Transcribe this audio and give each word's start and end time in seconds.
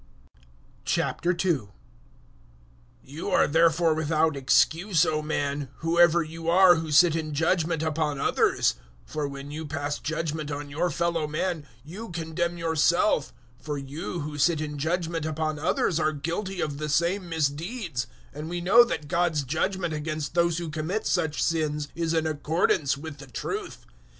002:001 0.87 1.69
You 3.03 3.29
are 3.29 3.45
therefore 3.45 3.93
without 3.93 4.35
excuse, 4.35 5.05
O 5.05 5.21
man, 5.21 5.69
whoever 5.75 6.23
you 6.23 6.49
are 6.49 6.73
who 6.77 6.91
sit 6.91 7.15
in 7.15 7.35
judgement 7.35 7.83
upon 7.83 8.19
others. 8.19 8.73
For 9.05 9.27
when 9.27 9.51
you 9.51 9.67
pass 9.67 9.99
judgement 9.99 10.49
on 10.49 10.71
your 10.71 10.89
fellow 10.89 11.27
man, 11.27 11.67
you 11.83 12.09
condemn 12.09 12.57
yourself; 12.57 13.31
for 13.59 13.77
you 13.77 14.21
who 14.21 14.39
sit 14.39 14.59
in 14.59 14.79
judgement 14.79 15.27
upon 15.27 15.59
others 15.59 15.99
are 15.99 16.13
guilty 16.13 16.59
of 16.61 16.79
the 16.79 16.89
same 16.89 17.29
misdeeds; 17.29 18.07
002:002 18.33 18.39
and 18.39 18.49
we 18.49 18.59
know 18.59 18.83
that 18.83 19.07
God's 19.07 19.43
judgement 19.43 19.93
against 19.93 20.33
those 20.33 20.57
who 20.57 20.71
commit 20.71 21.05
such 21.05 21.43
sins 21.43 21.89
is 21.93 22.15
in 22.15 22.25
accordance 22.25 22.97
with 22.97 23.19
the 23.19 23.27
truth. 23.27 23.85